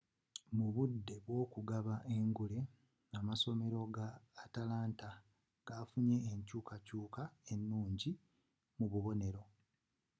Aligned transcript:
mu 0.55 0.67
budde 0.75 1.15
bw'okugaba 1.25 1.93
engule 2.15 2.59
amasomera 3.17 3.79
ga 3.95 4.07
atlanta 4.43 5.09
gafunye 5.67 6.17
enkyuukakyuuka 6.31 7.21
ennungi 7.53 8.11
mu 8.77 8.85
bubonero 8.91 9.41